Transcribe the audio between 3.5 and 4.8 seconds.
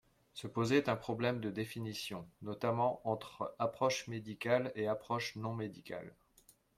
approche médicale